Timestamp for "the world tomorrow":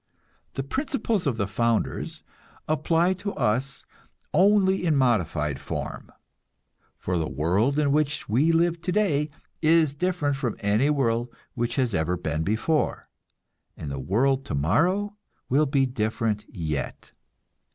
13.91-15.17